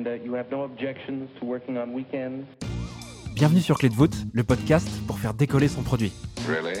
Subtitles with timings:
[0.00, 2.46] And uh, you have no objections to working on weekends?
[3.34, 6.10] Bienvenue sur Clé de voûte, le podcast pour faire décoller son produit.
[6.48, 6.80] Really?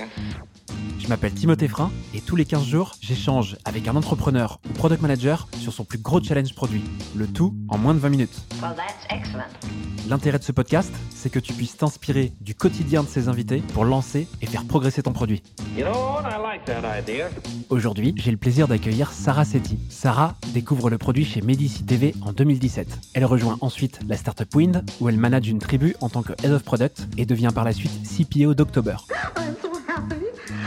[1.10, 5.02] Je m'appelle Timothée Frein et tous les 15 jours, j'échange avec un entrepreneur ou product
[5.02, 6.84] manager sur son plus gros challenge produit.
[7.16, 8.44] Le tout en moins de 20 minutes.
[8.62, 9.50] Well, that's excellent.
[10.08, 13.84] L'intérêt de ce podcast, c'est que tu puisses t'inspirer du quotidien de ses invités pour
[13.84, 15.42] lancer et faire progresser ton produit.
[15.76, 16.62] You know like.
[17.70, 19.80] Aujourd'hui, j'ai le plaisir d'accueillir Sarah Setti.
[19.88, 22.86] Sarah découvre le produit chez Medici TV en 2017.
[23.14, 26.52] Elle rejoint ensuite la startup Wind, où elle manage une tribu en tant que Head
[26.52, 28.96] of Product et devient par la suite CPO d'October.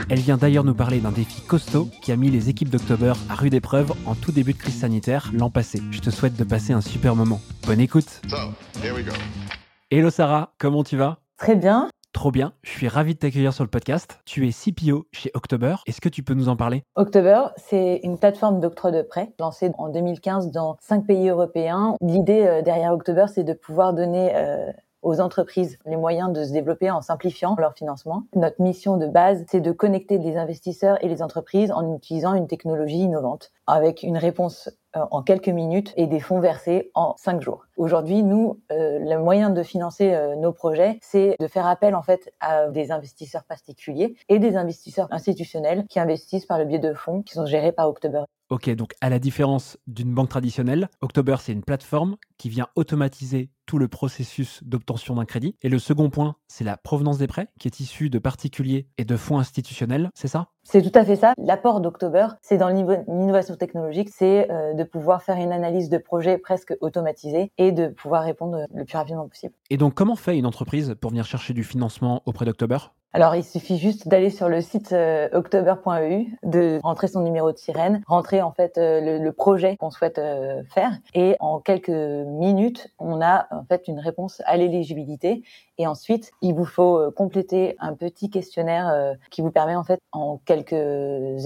[0.10, 3.36] Elle vient d'ailleurs nous parler d'un défi costaud qui a mis les équipes d'October à
[3.36, 5.82] rude épreuve en tout début de crise sanitaire l'an passé.
[5.92, 7.40] Je te souhaite de passer un super moment.
[7.66, 8.22] Bonne écoute.
[8.28, 8.38] So,
[8.84, 9.14] here we go.
[9.90, 11.20] Hello Sarah, comment tu vas?
[11.38, 11.90] Très bien.
[12.12, 14.20] Trop bien, je suis ravi de t'accueillir sur le podcast.
[14.26, 15.78] Tu es CPO chez October.
[15.88, 16.84] Est-ce que tu peux nous en parler?
[16.96, 21.96] October, c'est une plateforme d'octroi de prêts lancée en 2015 dans cinq pays européens.
[22.02, 24.72] L'idée euh, derrière October, c'est de pouvoir donner euh,
[25.04, 28.23] aux entreprises les moyens de se développer en simplifiant leur financement.
[28.36, 32.48] Notre mission de base, c'est de connecter les investisseurs et les entreprises en utilisant une
[32.48, 37.66] technologie innovante avec une réponse en quelques minutes et des fonds versés en cinq jours.
[37.77, 42.03] Aujourd'hui, nous, euh, le moyen de financer euh, nos projets, c'est de faire appel en
[42.03, 46.94] fait à des investisseurs particuliers et des investisseurs institutionnels qui investissent par le biais de
[46.94, 48.23] fonds qui sont gérés par October.
[48.49, 53.49] Ok, donc à la différence d'une banque traditionnelle, October c'est une plateforme qui vient automatiser
[53.66, 55.55] tout le processus d'obtention d'un crédit.
[55.64, 59.06] Et le second point, c'est la provenance des prêts, qui est issue de particuliers et
[59.06, 60.50] de fonds institutionnels, c'est ça?
[60.64, 61.34] C'est tout à fait ça.
[61.40, 65.98] L'apport d'October, c'est dans l'inno- l'innovation technologique, c'est euh, de pouvoir faire une analyse de
[65.98, 69.56] projet presque automatisée et de pouvoir répondre le plus rapidement possible.
[69.72, 72.78] Et donc comment fait une entreprise pour venir chercher du financement auprès d'October?
[73.16, 77.58] Alors, il suffit juste d'aller sur le site euh, october.eu, de rentrer son numéro de
[77.58, 81.89] sirène, rentrer en fait euh, le, le projet qu'on souhaite euh, faire, et en quelques
[81.89, 85.44] minutes, on a en fait une réponse à l'éligibilité.
[85.78, 90.39] Et ensuite, il vous faut compléter un petit questionnaire qui vous permet en fait en
[90.45, 90.71] quelques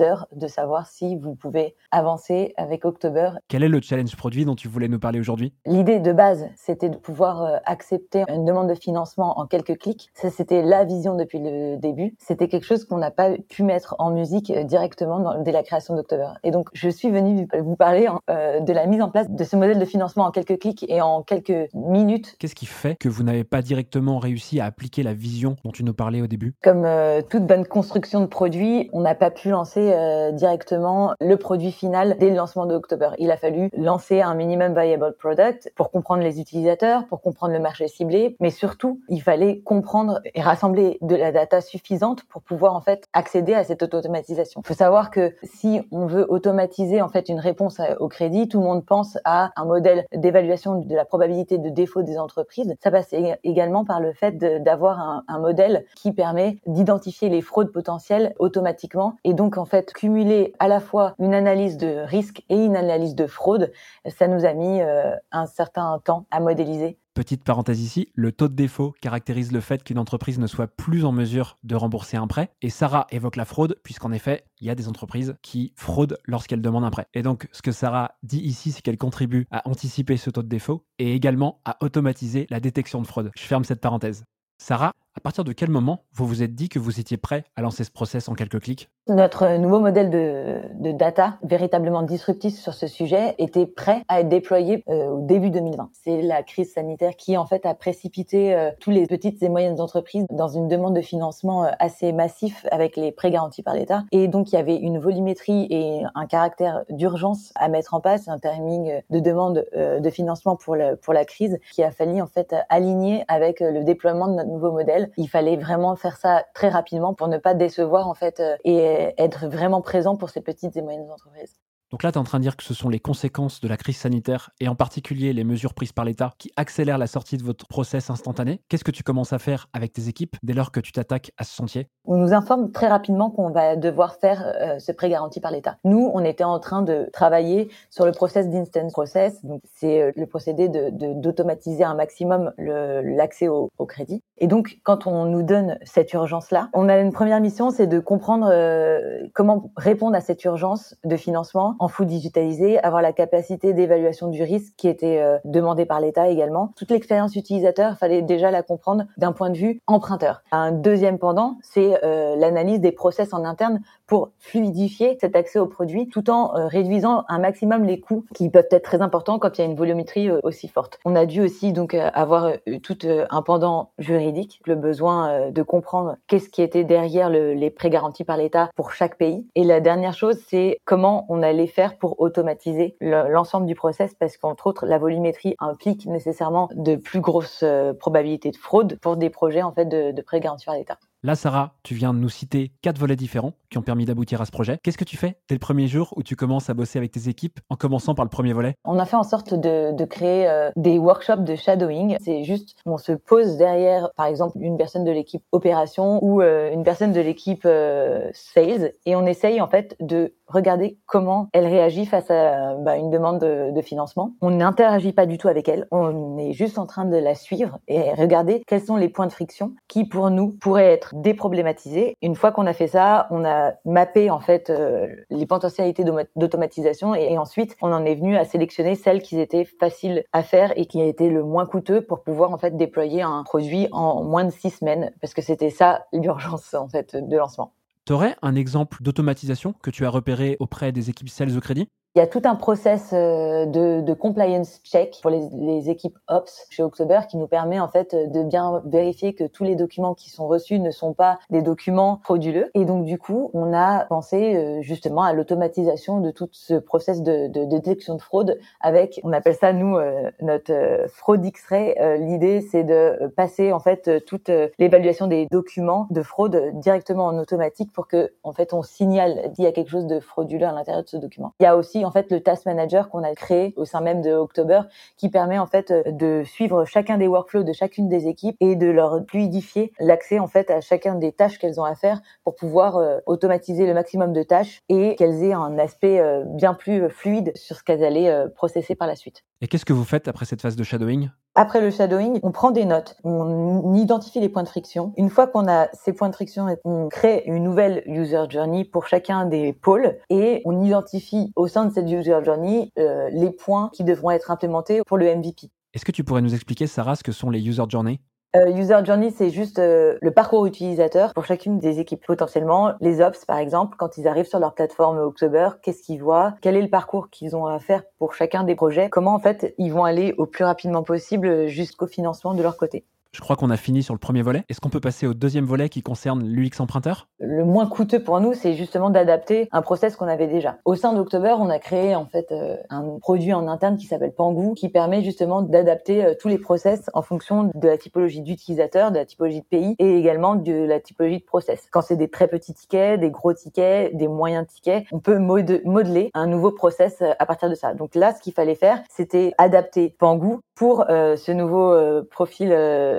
[0.01, 3.31] heures de savoir si vous pouvez avancer avec October.
[3.47, 5.53] Quel est le challenge produit dont tu voulais nous parler aujourd'hui?
[5.65, 10.09] L'idée de base, c'était de pouvoir accepter une demande de financement en quelques clics.
[10.13, 12.15] Ça, c'était la vision depuis le début.
[12.19, 15.63] C'était quelque chose qu'on n'a pas pu mettre en musique euh, directement dans- dès la
[15.63, 16.29] création d'October.
[16.43, 19.43] Et donc, je suis venue vous parler hein, euh, de la mise en place de
[19.43, 22.35] ce modèle de financement en quelques clics et en quelques minutes.
[22.39, 25.83] Qu'est-ce qui fait que vous n'avez pas directement réussi à appliquer la vision dont tu
[25.83, 26.53] nous parlais au début?
[26.63, 31.37] Comme euh, toute bonne construction de produit, on n'a pas pu lancer euh, directement le
[31.37, 33.09] produit final dès le lancement d'October.
[33.17, 37.59] Il a fallu lancer un minimum viable product pour comprendre les utilisateurs, pour comprendre le
[37.59, 42.75] marché ciblé, mais surtout, il fallait comprendre et rassembler de la data suffisante pour pouvoir
[42.75, 44.61] en fait accéder à cette automatisation.
[44.63, 48.59] Il faut savoir que si on veut automatiser en fait une réponse au crédit, tout
[48.59, 52.73] le monde pense à un modèle d'évaluation de la probabilité de défaut des entreprises.
[52.83, 57.41] Ça passe ég- également par le fait d'avoir un, un modèle qui permet d'identifier les
[57.41, 62.43] fraudes potentielles automatiquement et donc en fait cumuler à la fois une analyse de risque
[62.49, 63.71] et une analyse de fraude.
[64.07, 66.97] Ça nous a mis euh, un certain temps à modéliser.
[67.17, 71.03] Petite parenthèse ici, le taux de défaut caractérise le fait qu'une entreprise ne soit plus
[71.03, 72.51] en mesure de rembourser un prêt.
[72.61, 76.61] Et Sarah évoque la fraude, puisqu'en effet, il y a des entreprises qui fraudent lorsqu'elles
[76.61, 77.07] demandent un prêt.
[77.15, 80.47] Et donc, ce que Sarah dit ici, c'est qu'elle contribue à anticiper ce taux de
[80.47, 83.31] défaut et également à automatiser la détection de fraude.
[83.35, 84.23] Je ferme cette parenthèse.
[84.59, 87.63] Sarah, à partir de quel moment vous vous êtes dit que vous étiez prêt à
[87.63, 88.87] lancer ce process en quelques clics?
[89.09, 94.83] Notre nouveau modèle de, data, véritablement disruptif sur ce sujet, était prêt à être déployé
[94.89, 95.89] euh, au début 2020.
[95.93, 99.79] C'est la crise sanitaire qui, en fait, a précipité euh, tous les petites et moyennes
[99.79, 104.03] entreprises dans une demande de financement euh, assez massif avec les prêts garantis par l'État.
[104.11, 108.27] Et donc, il y avait une volumétrie et un caractère d'urgence à mettre en place,
[108.27, 112.53] un timing de demande de financement pour, pour la crise qui a fallu, en fait,
[112.69, 115.06] aligner avec le déploiement de notre nouveau modèle.
[115.17, 119.13] Il fallait vraiment faire ça très rapidement pour ne pas décevoir, en fait, euh, et
[119.17, 121.55] être vraiment présent pour ces petites et moyennes entreprises.
[121.89, 123.77] Donc là, tu es en train de dire que ce sont les conséquences de la
[123.77, 127.43] crise sanitaire et en particulier les mesures prises par l'État qui accélèrent la sortie de
[127.43, 128.61] votre process instantané.
[128.67, 131.45] Qu'est-ce que tu commences à faire avec tes équipes dès lors que tu t'attaques à
[131.45, 135.41] ce chantier On nous informe très rapidement qu'on va devoir faire euh, ce prêt garanti
[135.41, 135.75] par l'État.
[135.83, 139.43] Nous, on était en train de travailler sur le process d'instant process.
[139.43, 144.23] Donc, c'est euh, le procédé de, de- d'automatiser un maximum l'accès au, au crédit.
[144.37, 147.99] Et donc, quand on nous donne cette urgence-là, on a une première mission, c'est de
[147.99, 153.73] comprendre euh, comment répondre à cette urgence de financement en full digitalisé, avoir la capacité
[153.73, 156.71] d'évaluation du risque qui était euh, demandée par l'État également.
[156.77, 160.41] Toute l'expérience utilisateur, il fallait déjà la comprendre d'un point de vue emprunteur.
[160.53, 165.67] Un deuxième pendant, c'est et l'analyse des process en interne pour fluidifier cet accès au
[165.67, 169.61] produit tout en réduisant un maximum les coûts qui peuvent être très importants quand il
[169.61, 170.99] y a une volumétrie aussi forte.
[171.05, 172.51] On a dû aussi donc avoir
[172.83, 177.89] tout un pendant juridique, le besoin de comprendre qu'est-ce qui était derrière le, les prêts
[177.89, 179.45] garantis par l'État pour chaque pays.
[179.55, 184.37] Et la dernière chose, c'est comment on allait faire pour automatiser l'ensemble du process parce
[184.37, 189.29] qu'entre autres, la volumétrie implique nécessairement de plus grosses euh, probabilités de fraude pour des
[189.29, 190.97] projets en fait de, de prêts garantis par l'État.
[191.27, 194.45] Là, Sarah, tu viens de nous citer quatre volets différents qui ont permis d'aboutir à
[194.45, 194.79] ce projet.
[194.81, 197.27] Qu'est-ce que tu fais dès le premier jour où tu commences à bosser avec tes
[197.27, 198.75] équipes en commençant par le premier volet?
[198.85, 202.15] On a fait en sorte de, créer euh, des workshops de shadowing.
[202.21, 206.71] C'est juste, on se pose derrière, par exemple, une personne de l'équipe opération ou euh,
[206.71, 211.65] une personne de l'équipe euh, sales et on essaye en fait de regarder comment elle
[211.65, 214.33] réagit face à bah, une demande de, de financement.
[214.41, 217.79] On n'interagit pas du tout avec elle, on est juste en train de la suivre
[217.87, 222.15] et regarder quels sont les points de friction qui pour nous pourraient être déproblématisé.
[222.21, 226.03] Une fois qu'on a fait ça, on a mappé en fait euh, les potentialités
[226.35, 230.73] d'automatisation et, ensuite on en est venu à sélectionner celles qui étaient faciles à faire
[230.75, 234.45] et qui étaient le moins coûteux pour pouvoir en fait déployer un produit en moins
[234.45, 237.73] de six semaines parce que c'était ça l'urgence en fait de lancement.
[238.07, 241.89] Tu aurais un exemple d'automatisation que tu as repéré auprès des équipes sales au crédit?
[242.17, 246.81] Il y a tout un process euh, de, compliance check pour les, équipes Ops chez
[246.81, 250.47] October qui nous permet en fait de bien vérifier que tous les documents qui sont
[250.47, 252.71] reçus ne sont pas des documents frauduleux.
[252.73, 257.21] Et donc du coup, on a pensé euh, justement à l'automatisation de tout ce process
[257.21, 261.93] de, détection de fraude avec, on appelle ça nous euh, notre fraude X-ray.
[262.17, 264.49] L'idée c'est de passer en fait toute
[264.79, 269.65] l'évaluation des documents de fraude directement en automatique pour que en fait on signale qu'il
[269.65, 271.53] y a quelque chose de frauduleux à l'intérieur de ce document.
[271.59, 274.21] Il y a aussi en fait le task manager qu'on a créé au sein même
[274.21, 274.81] de October
[275.17, 278.87] qui permet en fait de suivre chacun des workflows de chacune des équipes et de
[278.87, 282.97] leur fluidifier l'accès en fait à chacun des tâches qu'elles ont à faire pour pouvoir
[282.97, 287.51] euh, automatiser le maximum de tâches et qu'elles aient un aspect euh, bien plus fluide
[287.55, 289.43] sur ce qu'elles allaient euh, processer par la suite.
[289.61, 291.29] Et qu'est-ce que vous faites après cette phase de shadowing?
[291.57, 295.11] Après le shadowing, on prend des notes, on identifie les points de friction.
[295.17, 299.07] Une fois qu'on a ces points de friction, on crée une nouvelle user journey pour
[299.07, 303.89] chacun des pôles et on identifie au sein de cette user journey euh, les points
[303.91, 305.71] qui devront être implémentés pour le MVP.
[305.95, 308.19] Est-ce que tu pourrais nous expliquer, Sarah, ce que sont les user journeys?
[308.55, 312.25] User journey, c'est juste euh, le parcours utilisateur pour chacune des équipes.
[312.25, 316.55] Potentiellement, les ops, par exemple, quand ils arrivent sur leur plateforme October, qu'est-ce qu'ils voient?
[316.61, 319.09] Quel est le parcours qu'ils ont à faire pour chacun des projets?
[319.09, 323.05] Comment, en fait, ils vont aller au plus rapidement possible jusqu'au financement de leur côté?
[323.31, 324.63] Je crois qu'on a fini sur le premier volet.
[324.69, 327.27] Est-ce qu'on peut passer au deuxième volet qui concerne l'UX emprunteur?
[327.39, 330.77] Le moins coûteux pour nous, c'est justement d'adapter un process qu'on avait déjà.
[330.85, 334.33] Au sein d'October, on a créé en fait euh, un produit en interne qui s'appelle
[334.33, 339.11] Pangou, qui permet justement d'adapter euh, tous les process en fonction de la typologie d'utilisateur,
[339.11, 341.87] de la typologie de pays et également de la typologie de process.
[341.91, 346.31] Quand c'est des très petits tickets, des gros tickets, des moyens tickets, on peut modeler
[346.33, 347.93] un nouveau process euh, à partir de ça.
[347.93, 352.69] Donc là, ce qu'il fallait faire, c'était adapter Pangou pour ce nouveau profil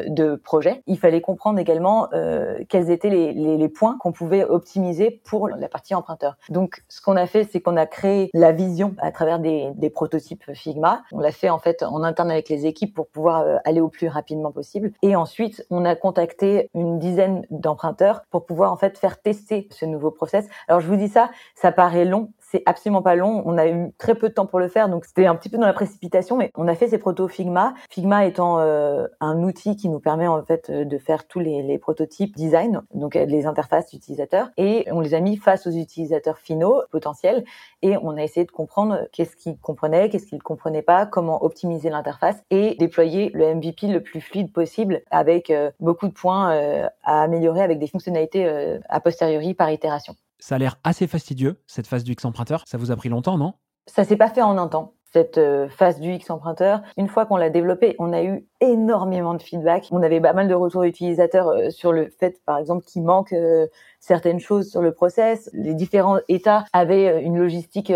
[0.08, 0.82] de projet.
[0.86, 5.48] Il fallait comprendre également euh, quels étaient les, les, les points qu'on pouvait optimiser pour
[5.48, 6.36] la partie emprunteur.
[6.48, 9.90] Donc, ce qu'on a fait, c'est qu'on a créé la vision à travers des, des,
[9.90, 11.02] prototypes Figma.
[11.12, 13.88] On l'a fait en fait en interne avec les équipes pour pouvoir euh, aller au
[13.88, 14.92] plus rapidement possible.
[15.02, 19.84] Et ensuite, on a contacté une dizaine d'emprunteurs pour pouvoir en fait faire tester ce
[19.84, 20.46] nouveau process.
[20.68, 23.42] Alors, je vous dis ça, ça paraît long, c'est absolument pas long.
[23.44, 25.58] On a eu très peu de temps pour le faire, donc c'était un petit peu
[25.58, 27.74] dans la précipitation, mais on a fait ces protos Figma.
[27.90, 31.78] Figma étant euh, un outil qui nous permet en fait de faire tous les, les
[31.78, 36.38] prototypes design, donc euh, les interfaces utilisateurs, et on les a mis face aux utilisateurs
[36.38, 37.44] finaux potentiels,
[37.82, 41.90] et on a essayé de comprendre qu'est-ce qu'ils comprenaient, qu'est-ce qu'ils comprenaient pas, comment optimiser
[41.90, 46.48] l'interface et déployer le MVP le plus fluide possible avec euh, beaucoup de points
[47.02, 50.14] à améliorer avec des fonctionnalités a posteriori par itération.
[50.38, 52.62] Ça a l'air assez fastidieux, cette phase du X emprunteur.
[52.66, 53.54] Ça vous a pris longtemps, non?
[53.86, 56.82] Ça s'est pas fait en un temps cette euh, phase du X emprunteur.
[56.96, 59.88] Une fois qu'on l'a développé, on a eu énormément de feedback.
[59.90, 63.32] On avait pas mal de retours utilisateurs euh, sur le fait, par exemple, qu'il manque
[63.32, 63.66] euh,
[64.00, 65.50] certaines choses sur le process.
[65.52, 67.92] Les différents États avaient euh, une logistique.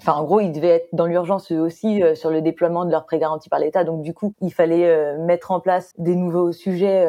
[0.00, 3.04] Enfin, en gros, ils devaient être dans l'urgence eux aussi sur le déploiement de leurs
[3.04, 3.84] prêts garantis par l'État.
[3.84, 7.06] Donc, du coup, il fallait mettre en place des nouveaux sujets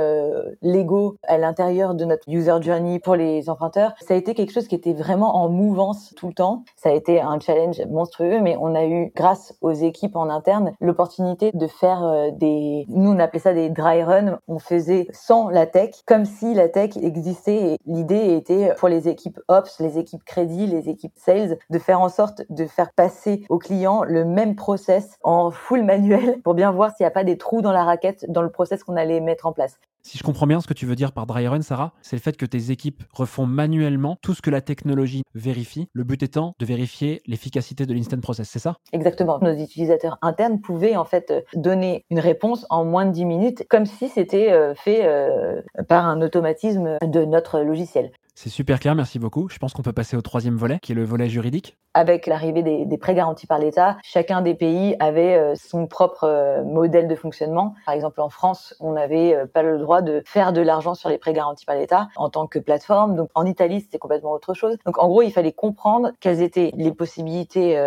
[0.62, 3.94] légaux à l'intérieur de notre user journey pour les emprunteurs.
[4.02, 6.64] Ça a été quelque chose qui était vraiment en mouvance tout le temps.
[6.76, 10.74] Ça a été un challenge monstrueux, mais on a eu, grâce aux équipes en interne,
[10.80, 14.40] l'opportunité de faire des nous, on appelait ça des dry runs.
[14.48, 17.78] On faisait sans la tech, comme si la tech existait.
[17.86, 22.10] L'idée été pour les équipes ops, les équipes crédit, les équipes sales, de faire en
[22.10, 26.96] sorte de faire passer au client le même process en full manuel pour bien voir
[26.96, 29.46] s'il n'y a pas des trous dans la raquette dans le process qu'on allait mettre
[29.46, 29.80] en place.
[30.06, 32.22] Si je comprends bien ce que tu veux dire par dry run, Sarah, c'est le
[32.22, 36.54] fait que tes équipes refont manuellement tout ce que la technologie vérifie, le but étant
[36.60, 38.76] de vérifier l'efficacité de l'instant process, c'est ça?
[38.94, 39.40] Exactement.
[39.42, 43.88] Nos utilisateurs internes pouvaient en fait donner une réponse en moins de 10 minutes, comme
[43.88, 48.12] si c'était euh, fait euh, par un automatisme de notre logiciel.
[48.38, 49.48] C'est super clair, merci beaucoup.
[49.50, 51.78] Je pense qu'on peut passer au troisième volet, qui est le volet juridique.
[51.94, 56.62] Avec l'arrivée des, prêts garantis par l'État, chacun des pays avait euh, son propre euh,
[56.66, 57.74] modèle de fonctionnement.
[57.86, 61.08] Par exemple, en France, on n'avait euh, pas le droit de faire de l'argent sur
[61.08, 63.16] les prêts garantis par l'État en tant que plateforme.
[63.16, 64.76] Donc, en Italie, c'était complètement autre chose.
[64.86, 67.82] Donc, en gros, il fallait comprendre quelles étaient les possibilités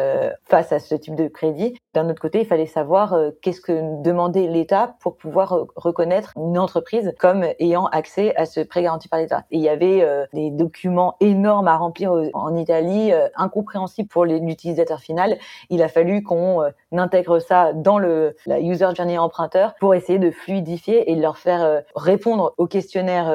[0.45, 1.75] face à ce type de crédit.
[1.93, 7.13] D'un autre côté, il fallait savoir qu'est-ce que demandait l'État pour pouvoir reconnaître une entreprise
[7.19, 9.45] comme ayant accès à ce prêt garanti par l'État.
[9.51, 10.03] Et il y avait
[10.51, 15.39] documents énormes à remplir en Italie, euh, incompréhensibles pour l'utilisateur final.
[15.71, 20.19] Il a fallu qu'on euh, intègre ça dans le la user journey emprunteur pour essayer
[20.19, 23.33] de fluidifier et de leur faire euh, répondre au questionnaire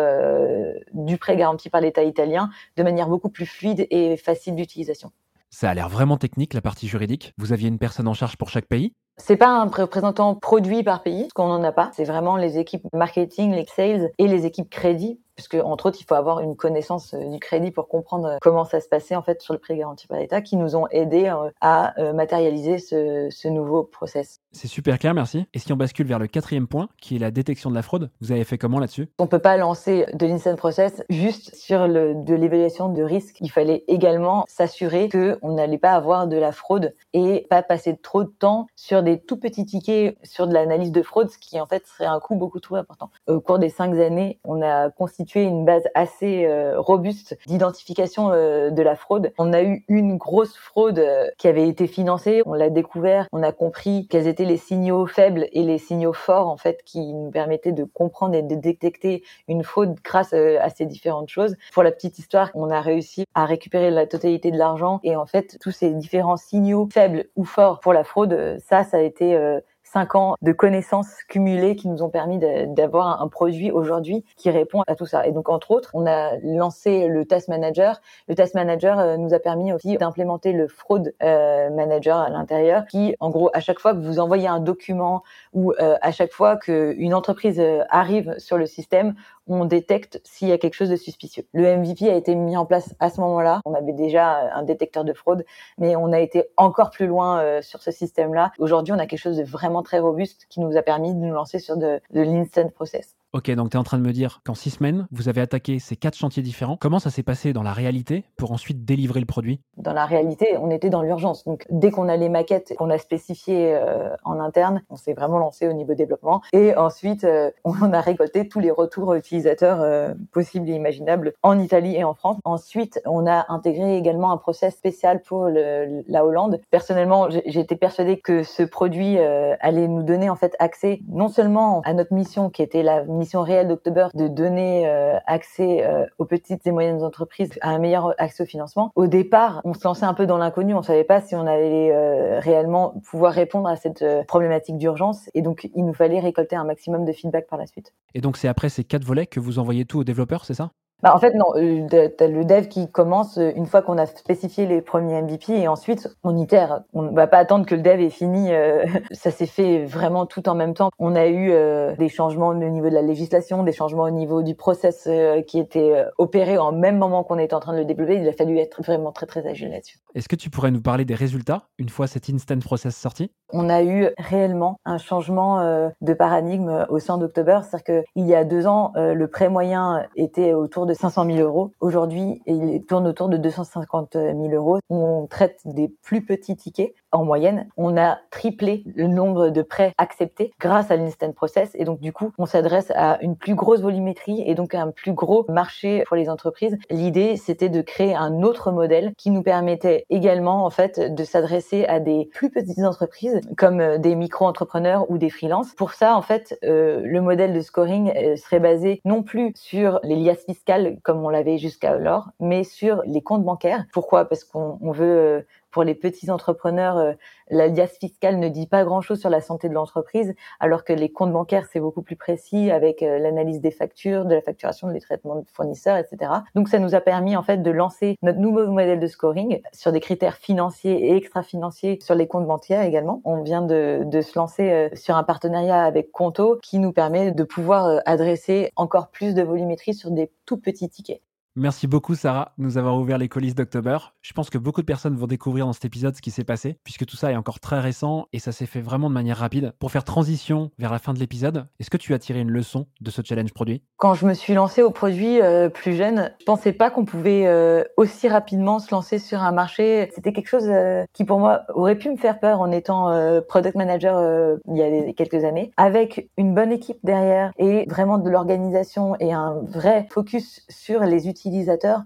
[0.93, 5.11] du prêt garanti par l'État italien de manière beaucoup plus fluide et facile d'utilisation.
[5.49, 7.33] Ça a l'air vraiment technique, la partie juridique.
[7.37, 8.93] Vous aviez une personne en charge pour chaque pays?
[9.17, 11.91] C'est pas un représentant produit par pays, parce qu'on n'en a pas.
[11.93, 16.05] C'est vraiment les équipes marketing, les sales et les équipes crédit puisque entre autres, il
[16.05, 19.21] faut avoir une connaissance euh, du crédit pour comprendre euh, comment ça se passait en
[19.21, 23.27] fait sur le prix garanti par l'État, qui nous ont aidés euh, à matérialiser ce,
[23.29, 24.39] ce nouveau process.
[24.51, 25.45] C'est super clair, merci.
[25.53, 28.09] Et si on bascule vers le quatrième point, qui est la détection de la fraude,
[28.21, 29.09] vous avez fait comment là-dessus?
[29.19, 33.37] On peut pas lancer de l'instant process juste sur le, de l'évaluation de risque.
[33.41, 37.97] Il fallait également s'assurer que on n'allait pas avoir de la fraude et pas passer
[37.97, 41.59] trop de temps sur des tout petits tickets sur de l'analyse de fraude, ce qui
[41.59, 43.09] en fait serait un coût beaucoup trop important.
[43.27, 48.69] Au cours des cinq années, on a constitué une base assez euh, robuste d'identification euh,
[48.69, 49.31] de la fraude.
[49.37, 53.41] On a eu une grosse fraude euh, qui avait été financée, on l'a découvert, on
[53.41, 57.31] a compris quels étaient les signaux faibles et les signaux forts en fait qui nous
[57.31, 61.55] permettaient de comprendre et de détecter une fraude grâce à ces différentes choses.
[61.73, 65.25] Pour la petite histoire, on a réussi à récupérer la totalité de l'argent et en
[65.25, 69.59] fait tous ces différents signaux faibles ou forts pour la fraude, ça ça a été
[69.93, 74.81] cinq ans de connaissances cumulées qui nous ont permis d'avoir un produit aujourd'hui qui répond
[74.87, 75.27] à tout ça.
[75.27, 78.01] Et donc, entre autres, on a lancé le Task Manager.
[78.27, 82.87] Le Task Manager euh, nous a permis aussi d'implémenter le Fraud euh, Manager à l'intérieur,
[82.87, 85.21] qui, en gros, à chaque fois que vous envoyez un document
[85.53, 89.13] ou euh, à chaque fois qu'une entreprise arrive sur le système,
[89.47, 91.45] on détecte s'il y a quelque chose de suspicieux.
[91.53, 93.61] Le MVP a été mis en place à ce moment-là.
[93.65, 95.45] On avait déjà un détecteur de fraude,
[95.77, 98.51] mais on a été encore plus loin euh, sur ce système-là.
[98.59, 101.33] Aujourd'hui, on a quelque chose de vraiment très robuste qui nous a permis de nous
[101.33, 103.15] lancer sur de, de l'instant process.
[103.35, 105.79] Ok, donc tu es en train de me dire qu'en six semaines, vous avez attaqué
[105.79, 106.77] ces quatre chantiers différents.
[106.79, 109.59] Comment ça s'est passé dans la réalité pour ensuite délivrer le produit?
[109.77, 111.43] Dans la réalité, on était dans l'urgence.
[111.43, 115.39] Donc dès qu'on a les maquettes qu'on a spécifiées euh, en interne, on s'est vraiment
[115.39, 116.43] lancé au niveau développement.
[116.53, 121.57] Et ensuite, euh, on a récolté tous les retours utilisateurs euh, possibles et imaginables en
[121.57, 122.37] Italie et en France.
[122.43, 126.61] Ensuite, on a intégré également un process spécial pour la Hollande.
[126.69, 131.93] Personnellement, j'étais persuadée que ce produit allait nous donner en fait accès non seulement à
[131.93, 136.65] notre mission qui était la mission réelle d'October de donner euh, accès euh, aux petites
[136.67, 138.91] et moyennes entreprises à un meilleur accès au financement.
[138.95, 141.91] Au départ, on se lançait un peu dans l'inconnu, on savait pas si on allait
[141.91, 146.63] euh, réellement pouvoir répondre à cette problématique d'urgence et donc il nous fallait récolter un
[146.63, 147.93] maximum de feedback par la suite.
[148.13, 150.71] Et donc c'est après ces quatre volets que vous envoyez tout aux développeurs, c'est ça?
[151.03, 151.47] Bah, en fait, non.
[151.57, 155.51] Euh, t'as le dev qui commence euh, une fois qu'on a spécifié les premiers MVP
[155.51, 156.83] et ensuite on itère.
[156.93, 158.53] On va pas attendre que le dev ait fini.
[158.53, 160.91] Euh, ça s'est fait vraiment tout en même temps.
[160.99, 161.51] On a eu
[161.97, 165.09] des changements au niveau de la législation, des changements au niveau du process
[165.47, 168.15] qui étaient opérés en même moment qu'on était en train de le développer.
[168.15, 170.02] Il a fallu être vraiment très très agile là-dessus.
[170.15, 173.31] Est-ce que tu pourrais nous parler des résultats une fois cet instant process sorti?
[173.51, 177.61] On a eu réellement un changement de paradigme au sein d'October.
[177.63, 181.71] C'est-à-dire qu'il y a deux ans, le prêt moyen était autour de 500 000 euros.
[181.79, 184.79] Aujourd'hui, il tourne autour de 250 000 euros.
[184.89, 187.69] On traite des plus petits tickets en moyenne.
[187.77, 191.71] On a triplé le nombre de prêts acceptés grâce à l'instant process.
[191.75, 194.91] Et donc, du coup, on s'adresse à une plus grosse volumétrie et donc à un
[194.91, 196.77] plus gros marché pour les entreprises.
[196.89, 201.85] L'idée, c'était de créer un autre modèle qui nous permettait également, en fait, de s'adresser
[201.85, 205.73] à des plus petites entreprises comme euh, des micro-entrepreneurs ou des freelances.
[205.75, 209.99] Pour ça, en fait, euh, le modèle de scoring euh, serait basé non plus sur
[210.03, 213.85] les liasses fiscales comme on l'avait jusqu'alors, mais sur les comptes bancaires.
[213.93, 214.25] Pourquoi?
[214.25, 217.13] Parce qu'on veut pour les petits entrepreneurs, euh,
[217.49, 221.33] l'alias fiscal ne dit pas grand-chose sur la santé de l'entreprise, alors que les comptes
[221.33, 225.35] bancaires, c'est beaucoup plus précis avec euh, l'analyse des factures, de la facturation, des traitements
[225.35, 226.31] de fournisseurs, etc.
[226.55, 229.91] Donc, ça nous a permis en fait de lancer notre nouveau modèle de scoring sur
[229.91, 233.21] des critères financiers et extra-financiers sur les comptes bancaires également.
[233.25, 237.31] On vient de, de se lancer euh, sur un partenariat avec Conto qui nous permet
[237.31, 241.21] de pouvoir adresser encore plus de volumétrie sur des tout petits tickets.
[241.55, 243.99] Merci beaucoup Sarah de nous avoir ouvert les coulisses d'October.
[244.23, 246.79] Je pense que beaucoup de personnes vont découvrir dans cet épisode ce qui s'est passé,
[246.83, 249.71] puisque tout ça est encore très récent et ça s'est fait vraiment de manière rapide.
[249.77, 252.87] Pour faire transition vers la fin de l'épisode, est-ce que tu as tiré une leçon
[253.01, 253.83] de ce challenge produit?
[253.97, 257.45] Quand je me suis lancée au produit euh, plus jeune, je pensais pas qu'on pouvait
[257.45, 260.09] euh, aussi rapidement se lancer sur un marché.
[260.15, 263.13] C'était quelque chose euh, qui pour moi aurait pu me faire peur en étant
[263.47, 265.71] product manager il y a quelques années.
[265.77, 271.27] Avec une bonne équipe derrière et vraiment de l'organisation et un vrai focus sur les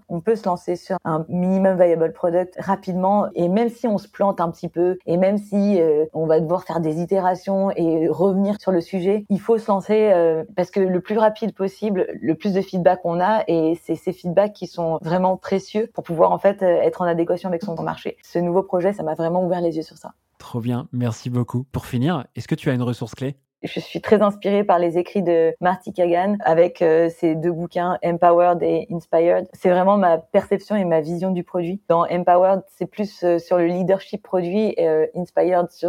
[0.08, 4.08] on peut se lancer sur un minimum viable product rapidement et même si on se
[4.08, 8.08] plante un petit peu et même si euh, on va devoir faire des itérations et
[8.08, 12.06] revenir sur le sujet, il faut se lancer euh, parce que le plus rapide possible,
[12.20, 16.04] le plus de feedback on a et c'est ces feedbacks qui sont vraiment précieux pour
[16.04, 18.16] pouvoir en fait euh, être en adéquation avec son marché.
[18.22, 20.12] Ce nouveau projet, ça m'a vraiment ouvert les yeux sur ça.
[20.38, 21.64] Trop bien, merci beaucoup.
[21.72, 23.36] Pour finir, est-ce que tu as une ressource clé?
[23.62, 27.98] Je suis très inspirée par les écrits de Marty Kagan avec euh, ses deux bouquins
[28.04, 29.48] Empowered et Inspired.
[29.52, 31.80] C'est vraiment ma perception et ma vision du produit.
[31.88, 35.88] Dans Empowered, c'est plus euh, sur le leadership produit et euh, Inspired sur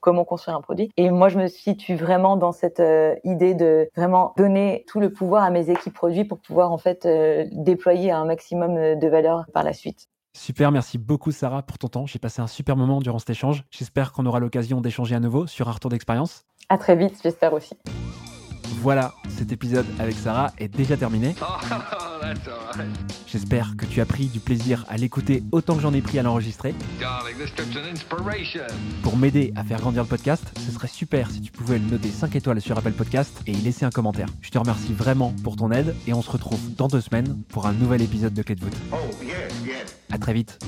[0.00, 0.90] comment construire un produit.
[0.96, 2.82] Et moi, je me situe vraiment dans cette
[3.24, 7.08] idée de vraiment donner tout le pouvoir à mes équipes produits pour pouvoir en fait
[7.52, 10.08] déployer un maximum de valeur par la suite.
[10.36, 12.06] Super, merci beaucoup Sarah pour ton temps.
[12.06, 13.64] J'ai passé un super moment durant cet échange.
[13.70, 16.44] J'espère qu'on aura l'occasion d'échanger à nouveau sur un retour d'expérience.
[16.68, 17.74] À très vite, j'espère aussi.
[18.80, 21.34] Voilà, cet épisode avec Sarah est déjà terminé.
[22.28, 22.68] Oh,
[23.26, 26.22] j'espère que tu as pris du plaisir à l'écouter autant que j'en ai pris à
[26.22, 26.74] l'enregistrer.
[29.02, 32.08] Pour m'aider à faire grandir le podcast, ce serait super si tu pouvais le noter
[32.08, 34.28] 5 étoiles sur Apple Podcast et y laisser un commentaire.
[34.40, 37.66] Je te remercie vraiment pour ton aide et on se retrouve dans deux semaines pour
[37.66, 38.76] un nouvel épisode de Clé de voûte.
[38.92, 38.96] Oh,
[40.10, 40.58] à très vite.